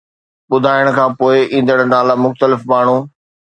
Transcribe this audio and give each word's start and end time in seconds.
ٻڌائڻ 0.49 0.85
کان 0.97 1.09
پوءِ، 1.19 1.37
ايندڙ 1.53 1.77
نالا 1.91 2.15
مختلف 2.25 2.59
ماڻهو 2.71 2.97